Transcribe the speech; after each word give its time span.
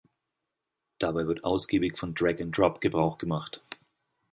Dabei 0.97 1.27
wird 1.27 1.43
ausgiebig 1.43 1.95
von 1.95 2.15
Drag 2.15 2.39
and 2.41 2.57
Drop 2.57 2.81
Gebrauch 2.81 3.19
gemacht. 3.19 3.61